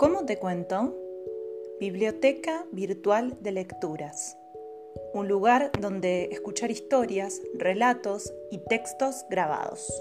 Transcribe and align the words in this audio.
¿Cómo 0.00 0.24
te 0.24 0.38
cuento? 0.38 0.96
Biblioteca 1.78 2.64
Virtual 2.72 3.36
de 3.42 3.52
Lecturas. 3.52 4.34
Un 5.12 5.28
lugar 5.28 5.70
donde 5.78 6.30
escuchar 6.32 6.70
historias, 6.70 7.42
relatos 7.52 8.32
y 8.50 8.60
textos 8.66 9.26
grabados. 9.28 9.92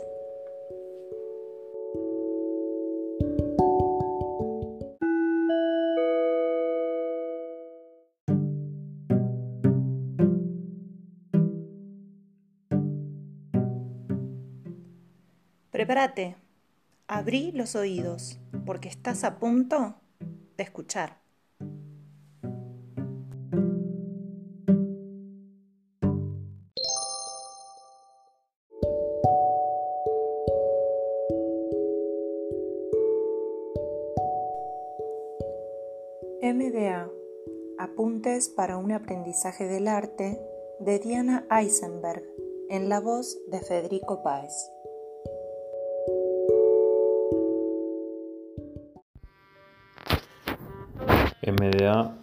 Prepárate, 15.72 16.38
abrí 17.10 17.52
los 17.52 17.76
oídos, 17.76 18.40
porque 18.68 18.88
estás 18.88 19.24
a 19.24 19.40
punto 19.40 19.96
de 20.56 20.64
escuchar. 20.64 21.18
MDA 36.42 37.10
Apuntes 37.80 38.50
para 38.50 38.78
un 38.78 38.92
aprendizaje 38.92 39.66
del 39.66 39.88
arte 39.88 40.40
de 40.80 41.00
Diana 41.00 41.48
Eisenberg 41.50 42.24
en 42.70 42.88
la 42.88 43.00
voz 43.00 43.40
de 43.48 43.62
Federico 43.62 44.22
Páez. 44.22 44.70
MDA 51.52 52.16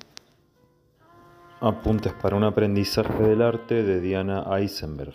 Apuntes 1.61 2.13
para 2.13 2.37
un 2.37 2.45
aprendizaje 2.45 3.23
del 3.25 3.43
arte 3.43 3.83
de 3.83 4.01
Diana 4.01 4.47
Eisenberg. 4.57 5.15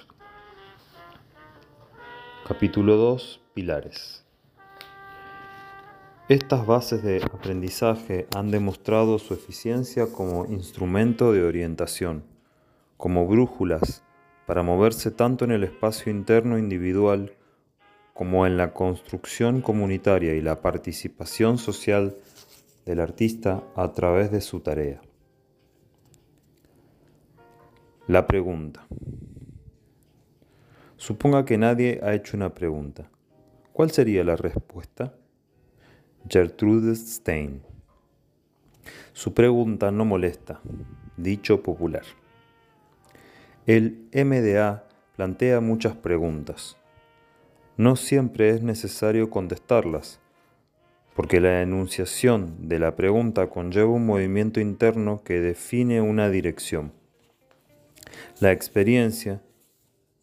Capítulo 2.46 2.98
2 2.98 3.42
Pilares. 3.54 4.26
Estas 6.28 6.66
bases 6.66 7.04
de 7.04 7.24
aprendizaje 7.24 8.28
han 8.36 8.52
demostrado 8.52 9.18
su 9.18 9.34
eficiencia 9.34 10.08
como 10.12 10.46
instrumento 10.46 11.32
de 11.32 11.44
orientación, 11.44 12.24
como 12.98 13.28
brújulas 13.28 14.04
para 14.46 14.64
moverse 14.64 15.12
tanto 15.12 15.46
en 15.46 15.52
el 15.52 15.64
espacio 15.64 16.12
interno 16.12 16.58
individual 16.58 17.34
como 18.14 18.46
en 18.46 18.58
la 18.58 18.74
construcción 18.74 19.62
comunitaria 19.62 20.34
y 20.34 20.42
la 20.42 20.62
participación 20.62 21.58
social 21.58 22.18
del 22.86 23.00
artista 23.00 23.64
a 23.76 23.92
través 23.92 24.32
de 24.32 24.42
su 24.42 24.60
tarea. 24.60 25.02
La 28.08 28.28
pregunta. 28.28 28.86
Suponga 30.98 31.46
que 31.46 31.58
nadie 31.58 32.00
ha 32.04 32.14
hecho 32.14 32.38
una 32.38 32.54
pregunta. 32.54 33.10
¿Cuál 33.74 33.92
sería 33.92 34.24
la 34.24 34.36
respuesta? 34.36 35.16
Gertrude 36.30 36.96
Stein. 36.96 37.64
Su 39.14 39.34
pregunta 39.34 39.92
no 39.92 40.06
molesta, 40.06 40.62
dicho 41.18 41.64
popular. 41.64 42.04
El 43.66 44.08
MDA 44.14 44.88
plantea 45.16 45.60
muchas 45.60 45.96
preguntas. 45.96 46.78
No 47.78 47.96
siempre 47.96 48.50
es 48.50 48.64
necesario 48.64 49.30
contestarlas, 49.30 50.21
porque 51.16 51.40
la 51.40 51.62
enunciación 51.62 52.70
de 52.70 52.80
la 52.80 52.96
pregunta 52.96 53.48
conlleva 53.48 53.90
un 53.90 54.06
movimiento 54.06 54.60
interno 54.60 55.24
que 55.24 55.40
define 55.40 56.02
una 56.02 56.30
dirección. 56.30 56.94
La 58.40 58.52
experiencia 58.52 59.42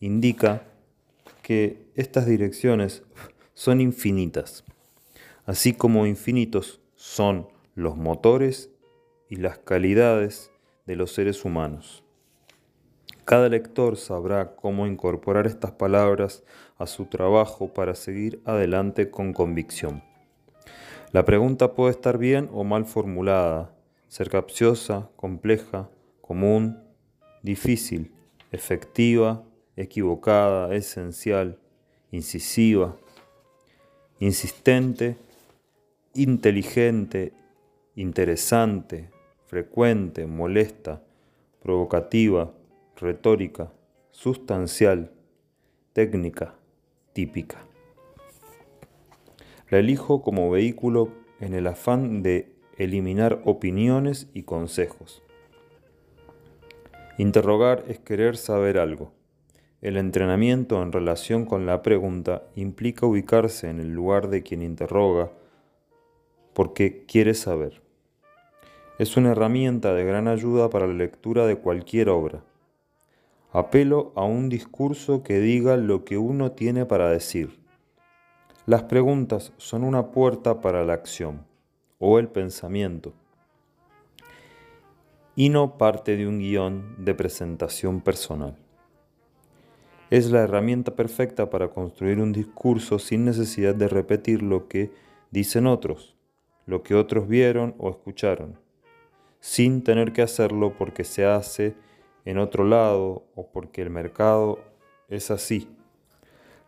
indica 0.01 0.63
que 1.43 1.87
estas 1.95 2.27
direcciones 2.27 3.03
son 3.55 3.81
infinitas, 3.81 4.65
así 5.47 5.73
como 5.73 6.07
infinitos 6.07 6.81
son 6.95 7.49
los 7.75 7.97
motores 7.97 8.71
y 9.29 9.37
las 9.37 9.59
calidades 9.59 10.51
de 10.87 10.97
los 10.97 11.13
seres 11.13 11.45
humanos. 11.45 12.03
Cada 13.25 13.49
lector 13.49 13.97
sabrá 13.97 14.57
cómo 14.57 14.87
incorporar 14.87 15.47
estas 15.47 15.73
palabras 15.73 16.43
a 16.79 16.87
su 16.87 17.05
trabajo 17.05 17.69
para 17.75 17.95
seguir 17.95 18.41
adelante 18.47 19.11
con 19.11 19.35
convicción. 19.35 20.08
La 21.11 21.25
pregunta 21.25 21.73
puede 21.75 21.93
estar 21.93 22.19
bien 22.19 22.51
o 22.53 22.65
mal 22.65 22.85
formulada, 22.85 23.75
ser 24.09 24.29
capciosa, 24.29 25.09
compleja, 25.17 25.89
común, 26.21 26.83
difícil, 27.43 28.13
efectiva, 28.53 29.43
equivocada, 29.75 30.75
esencial, 30.75 31.59
incisiva, 32.11 32.99
insistente, 34.21 35.17
inteligente, 36.13 37.33
interesante, 37.95 39.11
frecuente, 39.47 40.27
molesta, 40.27 41.03
provocativa, 41.63 42.53
retórica, 42.97 43.73
sustancial, 44.11 45.11
técnica, 45.95 46.55
típica. 47.15 47.68
La 49.71 49.81
elijo 49.81 50.23
como 50.23 50.51
vehículo 50.51 51.11
en 51.41 51.53
el 51.53 51.67
afán 51.67 52.23
de 52.23 52.55
eliminar 52.79 53.43
opiniones 53.45 54.31
y 54.33 54.45
consejos. 54.45 55.23
Interrogar 57.19 57.85
es 57.87 57.99
querer 57.99 58.39
saber 58.39 58.79
algo. 58.79 59.13
El 59.83 59.99
entrenamiento 59.99 60.83
en 60.83 60.91
relación 60.91 61.45
con 61.45 61.67
la 61.67 61.83
pregunta 61.83 62.45
implica 62.57 63.05
ubicarse 63.05 63.69
en 63.69 63.79
el 63.79 63.93
lugar 63.93 64.29
de 64.29 64.43
quien 64.43 64.63
interroga 64.63 65.33
porque 66.55 67.05
quiere 67.05 67.35
saber. 67.35 67.83
Es 68.99 69.19
una 69.19 69.33
herramienta 69.33 69.93
de 69.93 70.05
gran 70.05 70.29
ayuda 70.29 70.71
para 70.71 70.87
la 70.87 70.95
lectura 70.95 71.47
de 71.47 71.57
cualquier 71.57 72.09
obra. 72.09 72.43
Apelo 73.53 74.13
a 74.17 74.25
un 74.25 74.49
discurso 74.49 75.23
que 75.23 75.41
diga 75.41 75.77
lo 75.77 76.07
que 76.07 76.17
uno 76.17 76.53
tiene 76.53 76.87
para 76.87 77.11
decir 77.11 77.68
las 78.69 78.83
preguntas 78.83 79.55
son 79.57 79.83
una 79.83 80.11
puerta 80.11 80.61
para 80.61 80.85
la 80.85 80.93
acción 80.93 81.47
o 81.99 82.19
el 82.19 82.29
pensamiento 82.29 83.15
y 85.35 85.49
no 85.49 85.79
parte 85.79 86.19
de 86.19 86.29
un 86.29 86.39
guion 86.39 86.95
de 86.99 87.15
presentación 87.15 88.03
personal. 88.03 88.59
Es 90.11 90.31
la 90.31 90.41
herramienta 90.41 90.95
perfecta 90.95 91.49
para 91.49 91.69
construir 91.69 92.21
un 92.21 92.31
discurso 92.31 92.99
sin 92.99 93.25
necesidad 93.25 93.75
de 93.75 93.89
repetir 93.89 94.43
lo 94.43 94.69
que 94.69 94.93
dicen 95.31 95.67
otros, 95.67 96.15
lo 96.67 96.83
que 96.83 96.95
otros 96.95 97.27
vieron 97.27 97.75
o 97.79 97.89
escucharon, 97.89 98.59
sin 99.41 99.83
tener 99.83 100.13
que 100.13 100.21
hacerlo 100.21 100.75
porque 100.77 101.05
se 101.05 101.25
hace 101.25 101.75
en 102.27 102.37
otro 102.37 102.65
lado 102.65 103.25
o 103.35 103.47
porque 103.51 103.81
el 103.81 103.89
mercado 103.89 104.59
es 105.09 105.31
así. 105.31 105.71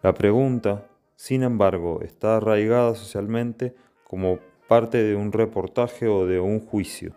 La 0.03 0.15
pregunta 0.15 0.87
sin 1.21 1.43
embargo, 1.43 2.01
está 2.01 2.39
arraigada 2.39 2.95
socialmente 2.95 3.75
como 4.05 4.39
parte 4.69 5.03
de 5.03 5.17
un 5.17 5.33
reportaje 5.33 6.09
o 6.09 6.25
de 6.25 6.41
un 6.41 6.61
juicio. 6.61 7.13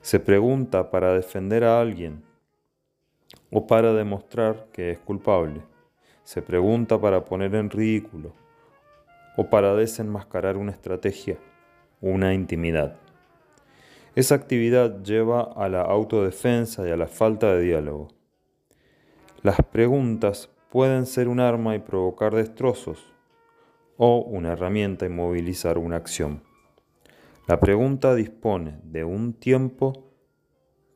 Se 0.00 0.18
pregunta 0.18 0.90
para 0.90 1.14
defender 1.14 1.62
a 1.62 1.80
alguien 1.80 2.24
o 3.52 3.68
para 3.68 3.92
demostrar 3.92 4.66
que 4.72 4.90
es 4.90 4.98
culpable. 4.98 5.62
Se 6.24 6.42
pregunta 6.42 7.00
para 7.00 7.24
poner 7.24 7.54
en 7.54 7.70
ridículo 7.70 8.32
o 9.36 9.48
para 9.48 9.76
desenmascarar 9.76 10.56
una 10.56 10.72
estrategia, 10.72 11.38
una 12.00 12.34
intimidad. 12.34 12.96
Esa 14.16 14.34
actividad 14.34 15.04
lleva 15.04 15.52
a 15.54 15.68
la 15.68 15.82
autodefensa 15.82 16.88
y 16.88 16.90
a 16.90 16.96
la 16.96 17.06
falta 17.06 17.54
de 17.54 17.62
diálogo. 17.62 18.08
Las 19.42 19.58
preguntas 19.70 20.51
pueden 20.72 21.04
ser 21.04 21.28
un 21.28 21.38
arma 21.38 21.76
y 21.76 21.80
provocar 21.80 22.34
destrozos, 22.34 23.12
o 23.98 24.22
una 24.22 24.52
herramienta 24.52 25.04
y 25.04 25.10
movilizar 25.10 25.76
una 25.76 25.96
acción. 25.96 26.42
La 27.46 27.60
pregunta 27.60 28.14
dispone 28.14 28.80
de 28.82 29.04
un 29.04 29.34
tiempo 29.34 30.10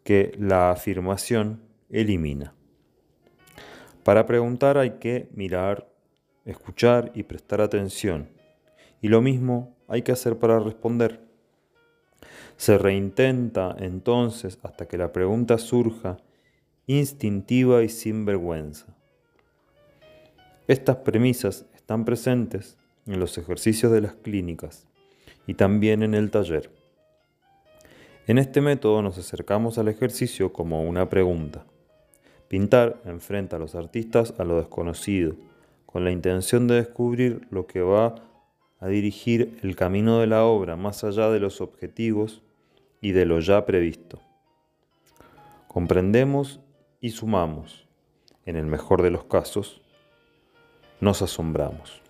que 0.02 0.32
la 0.38 0.70
afirmación 0.70 1.60
elimina. 1.90 2.54
Para 4.02 4.24
preguntar 4.24 4.78
hay 4.78 4.92
que 4.92 5.28
mirar, 5.34 5.92
escuchar 6.46 7.12
y 7.14 7.24
prestar 7.24 7.60
atención. 7.60 8.30
Y 9.02 9.08
lo 9.08 9.20
mismo 9.20 9.76
hay 9.88 10.00
que 10.00 10.12
hacer 10.12 10.38
para 10.38 10.58
responder. 10.58 11.20
Se 12.56 12.78
reintenta 12.78 13.76
entonces 13.78 14.58
hasta 14.62 14.88
que 14.88 14.96
la 14.96 15.12
pregunta 15.12 15.58
surja 15.58 16.16
instintiva 16.86 17.82
y 17.82 17.90
sin 17.90 18.24
vergüenza. 18.24 18.95
Estas 20.68 20.96
premisas 20.96 21.64
están 21.76 22.04
presentes 22.04 22.76
en 23.06 23.20
los 23.20 23.38
ejercicios 23.38 23.92
de 23.92 24.00
las 24.00 24.14
clínicas 24.14 24.84
y 25.46 25.54
también 25.54 26.02
en 26.02 26.12
el 26.12 26.32
taller. 26.32 26.72
En 28.26 28.38
este 28.38 28.60
método 28.60 29.00
nos 29.00 29.16
acercamos 29.16 29.78
al 29.78 29.86
ejercicio 29.86 30.52
como 30.52 30.82
una 30.82 31.08
pregunta. 31.08 31.64
Pintar 32.48 33.00
enfrenta 33.04 33.54
a 33.54 33.58
los 33.60 33.76
artistas 33.76 34.34
a 34.38 34.44
lo 34.44 34.56
desconocido, 34.56 35.36
con 35.86 36.02
la 36.02 36.10
intención 36.10 36.66
de 36.66 36.74
descubrir 36.74 37.46
lo 37.52 37.68
que 37.68 37.82
va 37.82 38.16
a 38.80 38.88
dirigir 38.88 39.60
el 39.62 39.76
camino 39.76 40.18
de 40.18 40.26
la 40.26 40.44
obra 40.44 40.74
más 40.74 41.04
allá 41.04 41.30
de 41.30 41.38
los 41.38 41.60
objetivos 41.60 42.42
y 43.00 43.12
de 43.12 43.24
lo 43.24 43.38
ya 43.38 43.64
previsto. 43.66 44.20
Comprendemos 45.68 46.58
y 47.00 47.10
sumamos. 47.10 47.86
En 48.44 48.56
el 48.56 48.66
mejor 48.66 49.02
de 49.02 49.10
los 49.10 49.24
casos, 49.24 49.80
nos 51.00 51.22
asombramos. 51.22 52.02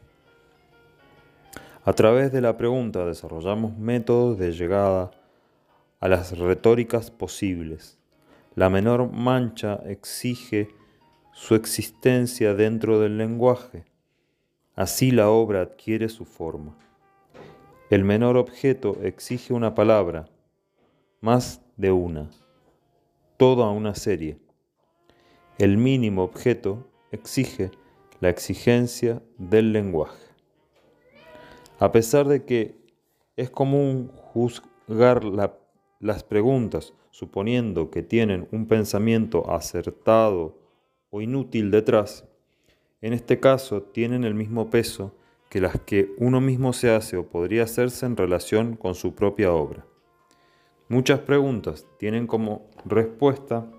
A 1.84 1.92
través 1.92 2.32
de 2.32 2.40
la 2.40 2.56
pregunta 2.56 3.06
desarrollamos 3.06 3.76
métodos 3.78 4.38
de 4.38 4.52
llegada 4.52 5.12
a 6.00 6.08
las 6.08 6.36
retóricas 6.36 7.10
posibles. 7.10 7.98
La 8.54 8.70
menor 8.70 9.12
mancha 9.12 9.80
exige 9.86 10.68
su 11.32 11.54
existencia 11.54 12.54
dentro 12.54 12.98
del 12.98 13.18
lenguaje. 13.18 13.84
Así 14.74 15.10
la 15.10 15.28
obra 15.28 15.60
adquiere 15.62 16.08
su 16.08 16.24
forma. 16.24 16.76
El 17.88 18.04
menor 18.04 18.36
objeto 18.36 18.98
exige 19.02 19.52
una 19.52 19.74
palabra, 19.74 20.28
más 21.20 21.62
de 21.76 21.92
una, 21.92 22.30
toda 23.36 23.70
una 23.70 23.94
serie. 23.94 24.38
El 25.58 25.76
mínimo 25.76 26.24
objeto 26.24 26.90
exige 27.12 27.70
la 28.20 28.28
exigencia 28.28 29.22
del 29.38 29.72
lenguaje. 29.72 30.26
A 31.78 31.92
pesar 31.92 32.26
de 32.26 32.44
que 32.44 32.74
es 33.36 33.50
común 33.50 34.10
juzgar 34.32 35.22
las 36.00 36.24
preguntas 36.24 36.94
suponiendo 37.10 37.90
que 37.90 38.02
tienen 38.02 38.48
un 38.50 38.66
pensamiento 38.66 39.50
acertado 39.50 40.58
o 41.10 41.20
inútil 41.20 41.70
detrás, 41.70 42.26
en 43.02 43.12
este 43.12 43.40
caso 43.40 43.82
tienen 43.82 44.24
el 44.24 44.34
mismo 44.34 44.70
peso 44.70 45.14
que 45.50 45.60
las 45.60 45.80
que 45.80 46.14
uno 46.18 46.40
mismo 46.40 46.72
se 46.72 46.90
hace 46.90 47.16
o 47.16 47.28
podría 47.28 47.64
hacerse 47.64 48.06
en 48.06 48.16
relación 48.16 48.76
con 48.76 48.94
su 48.94 49.14
propia 49.14 49.52
obra. 49.52 49.86
Muchas 50.88 51.20
preguntas 51.20 51.86
tienen 51.98 52.26
como 52.26 52.70
respuesta 52.84 53.70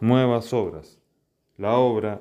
nuevas 0.00 0.52
obras. 0.52 1.00
La 1.56 1.76
obra 1.76 2.20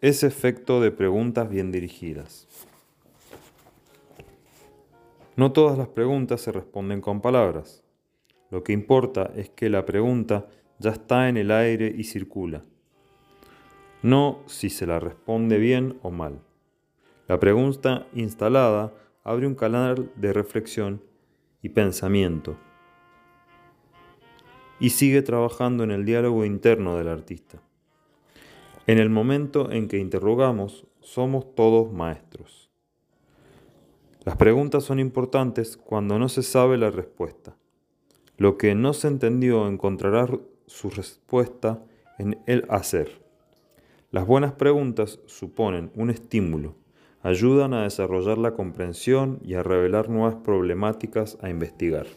es 0.00 0.22
efecto 0.22 0.80
de 0.80 0.90
preguntas 0.90 1.48
bien 1.48 1.70
dirigidas. 1.72 2.48
No 5.36 5.52
todas 5.52 5.76
las 5.76 5.88
preguntas 5.88 6.40
se 6.40 6.52
responden 6.52 7.00
con 7.00 7.20
palabras. 7.20 7.84
Lo 8.50 8.64
que 8.64 8.72
importa 8.72 9.30
es 9.36 9.50
que 9.50 9.68
la 9.68 9.84
pregunta 9.84 10.48
ya 10.78 10.90
está 10.90 11.28
en 11.28 11.36
el 11.36 11.50
aire 11.50 11.92
y 11.94 12.04
circula. 12.04 12.64
No 14.02 14.40
si 14.46 14.70
se 14.70 14.86
la 14.86 14.98
responde 14.98 15.58
bien 15.58 15.98
o 16.02 16.10
mal. 16.10 16.40
La 17.28 17.38
pregunta 17.38 18.06
instalada 18.14 18.94
abre 19.22 19.46
un 19.46 19.54
canal 19.54 20.10
de 20.16 20.32
reflexión 20.32 21.02
y 21.62 21.68
pensamiento 21.68 22.56
y 24.80 24.90
sigue 24.90 25.20
trabajando 25.20 25.84
en 25.84 25.90
el 25.90 26.06
diálogo 26.06 26.46
interno 26.46 26.96
del 26.96 27.08
artista. 27.08 27.62
En 28.90 28.98
el 28.98 29.08
momento 29.08 29.70
en 29.70 29.86
que 29.86 29.98
interrogamos, 29.98 30.84
somos 30.98 31.54
todos 31.54 31.92
maestros. 31.92 32.70
Las 34.24 34.36
preguntas 34.36 34.82
son 34.82 34.98
importantes 34.98 35.76
cuando 35.76 36.18
no 36.18 36.28
se 36.28 36.42
sabe 36.42 36.76
la 36.76 36.90
respuesta. 36.90 37.56
Lo 38.36 38.58
que 38.58 38.74
no 38.74 38.92
se 38.92 39.06
entendió 39.06 39.68
encontrará 39.68 40.28
su 40.66 40.90
respuesta 40.90 41.84
en 42.18 42.40
el 42.46 42.66
hacer. 42.68 43.22
Las 44.10 44.26
buenas 44.26 44.54
preguntas 44.54 45.20
suponen 45.26 45.92
un 45.94 46.10
estímulo, 46.10 46.74
ayudan 47.22 47.74
a 47.74 47.84
desarrollar 47.84 48.38
la 48.38 48.54
comprensión 48.54 49.38
y 49.44 49.54
a 49.54 49.62
revelar 49.62 50.08
nuevas 50.08 50.34
problemáticas 50.34 51.38
a 51.42 51.48
investigar. 51.48 52.08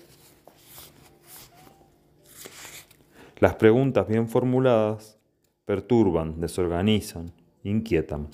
Las 3.37 3.53
preguntas 3.57 4.07
bien 4.07 4.27
formuladas 4.27 5.19
perturban, 5.65 6.39
desorganizan, 6.39 7.31
inquietan. 7.63 8.29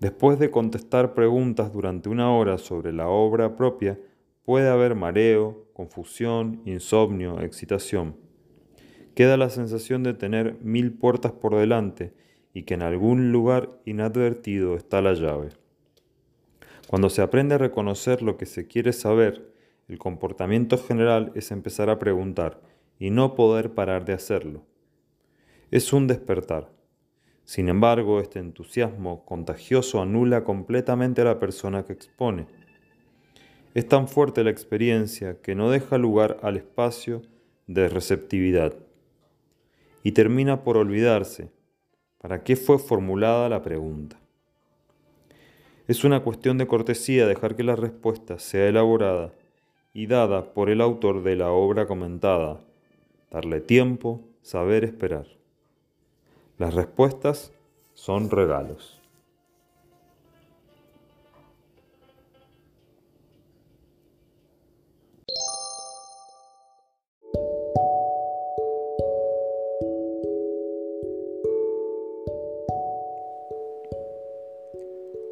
Después 0.00 0.38
de 0.38 0.50
contestar 0.50 1.14
preguntas 1.14 1.72
durante 1.72 2.08
una 2.08 2.32
hora 2.32 2.58
sobre 2.58 2.92
la 2.92 3.08
obra 3.08 3.56
propia, 3.56 3.98
puede 4.44 4.68
haber 4.68 4.94
mareo, 4.94 5.68
confusión, 5.72 6.60
insomnio, 6.64 7.40
excitación. 7.40 8.16
Queda 9.14 9.36
la 9.36 9.50
sensación 9.50 10.02
de 10.02 10.14
tener 10.14 10.58
mil 10.62 10.92
puertas 10.92 11.32
por 11.32 11.54
delante 11.54 12.12
y 12.54 12.62
que 12.62 12.74
en 12.74 12.82
algún 12.82 13.30
lugar 13.30 13.70
inadvertido 13.84 14.74
está 14.74 15.02
la 15.02 15.14
llave. 15.14 15.50
Cuando 16.88 17.08
se 17.08 17.22
aprende 17.22 17.54
a 17.54 17.58
reconocer 17.58 18.22
lo 18.22 18.36
que 18.36 18.46
se 18.46 18.66
quiere 18.66 18.92
saber, 18.92 19.52
el 19.88 19.98
comportamiento 19.98 20.78
general 20.78 21.32
es 21.34 21.50
empezar 21.50 21.90
a 21.90 21.98
preguntar, 21.98 22.60
y 22.98 23.10
no 23.10 23.34
poder 23.34 23.74
parar 23.74 24.04
de 24.04 24.12
hacerlo. 24.12 24.64
Es 25.72 25.94
un 25.94 26.06
despertar. 26.06 26.70
Sin 27.46 27.70
embargo, 27.70 28.20
este 28.20 28.38
entusiasmo 28.38 29.24
contagioso 29.24 30.02
anula 30.02 30.44
completamente 30.44 31.22
a 31.22 31.24
la 31.24 31.38
persona 31.38 31.86
que 31.86 31.94
expone. 31.94 32.46
Es 33.72 33.88
tan 33.88 34.06
fuerte 34.06 34.44
la 34.44 34.50
experiencia 34.50 35.40
que 35.40 35.54
no 35.54 35.70
deja 35.70 35.96
lugar 35.96 36.36
al 36.42 36.58
espacio 36.58 37.22
de 37.66 37.88
receptividad 37.88 38.74
y 40.02 40.12
termina 40.12 40.62
por 40.62 40.76
olvidarse 40.76 41.48
para 42.18 42.44
qué 42.44 42.54
fue 42.54 42.78
formulada 42.78 43.48
la 43.48 43.62
pregunta. 43.62 44.20
Es 45.88 46.04
una 46.04 46.20
cuestión 46.20 46.58
de 46.58 46.66
cortesía 46.66 47.26
dejar 47.26 47.56
que 47.56 47.64
la 47.64 47.76
respuesta 47.76 48.38
sea 48.38 48.68
elaborada 48.68 49.32
y 49.94 50.06
dada 50.06 50.52
por 50.52 50.68
el 50.68 50.82
autor 50.82 51.22
de 51.22 51.34
la 51.34 51.50
obra 51.50 51.86
comentada 51.86 52.60
darle 53.30 53.62
tiempo, 53.62 54.20
saber 54.42 54.84
esperar. 54.84 55.41
Las 56.62 56.74
respuestas 56.74 57.50
son 57.92 58.30
regalos. 58.30 59.02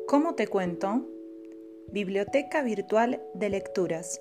¿Cómo 0.09 0.35
te 0.35 0.49
cuento? 0.49 1.07
Biblioteca 1.93 2.65
Virtual 2.65 3.23
de 3.35 3.51
Lecturas 3.51 4.21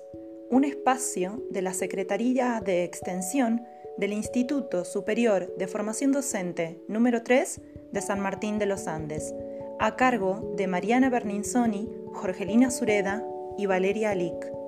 un 0.50 0.64
espacio 0.64 1.44
de 1.48 1.62
la 1.62 1.72
Secretaría 1.72 2.60
de 2.60 2.82
Extensión 2.82 3.62
del 4.00 4.14
Instituto 4.14 4.86
Superior 4.86 5.54
de 5.58 5.66
Formación 5.66 6.10
Docente 6.10 6.82
número 6.88 7.22
3 7.22 7.60
de 7.92 8.00
San 8.00 8.18
Martín 8.18 8.58
de 8.58 8.64
los 8.64 8.86
Andes, 8.86 9.34
a 9.78 9.94
cargo 9.94 10.54
de 10.56 10.66
Mariana 10.66 11.10
Berninzoni, 11.10 11.86
Jorgelina 12.14 12.70
Sureda 12.70 13.22
y 13.58 13.66
Valeria 13.66 14.10
Alic. 14.10 14.59